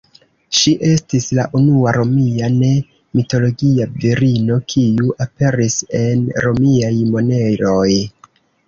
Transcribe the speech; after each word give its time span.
Ŝi 0.59 0.71
estis 0.91 1.27
la 1.39 1.45
unua 1.59 1.93
Romia 1.97 2.49
ne-mitologia 2.55 3.89
virino 4.07 4.59
kiu 4.75 5.15
aperis 5.29 5.81
en 6.05 6.29
Romiaj 6.49 6.95
moneroj. 7.17 7.89